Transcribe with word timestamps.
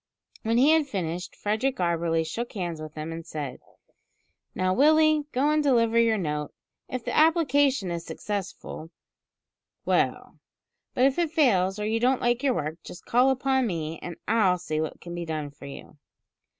When 0.41 0.57
he 0.57 0.71
had 0.71 0.87
finished, 0.87 1.35
Frederick 1.35 1.75
Auberly 1.77 2.25
shook 2.25 2.53
hands 2.53 2.81
with 2.81 2.95
him 2.95 3.11
and 3.11 3.23
said: 3.23 3.59
"Now, 4.55 4.73
Willie, 4.73 5.25
go 5.31 5.51
and 5.51 5.61
deliver 5.61 5.99
your 5.99 6.17
note. 6.17 6.55
If 6.89 7.05
the 7.05 7.15
application 7.15 7.91
is 7.91 8.03
successful, 8.03 8.89
well; 9.85 10.39
but 10.95 11.05
if 11.05 11.19
it 11.19 11.29
fails, 11.29 11.77
or 11.77 11.85
you 11.85 11.99
don't 11.99 12.19
like 12.19 12.41
your 12.41 12.55
work, 12.55 12.79
just 12.83 13.05
call 13.05 13.29
upon 13.29 13.67
me, 13.67 13.99
and 14.01 14.15
I'll 14.27 14.57
see 14.57 14.81
what 14.81 15.01
can 15.01 15.13
be 15.13 15.23
done 15.23 15.51
for 15.51 15.67
you." 15.67 15.99